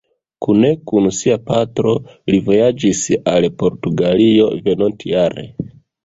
Kune 0.43 0.69
kun 0.91 1.07
sia 1.17 1.35
patro, 1.49 1.91
li 2.31 2.39
vojaĝis 2.47 3.01
al 3.33 3.45
Portugalio 3.59 4.47
venontjare. 4.69 5.45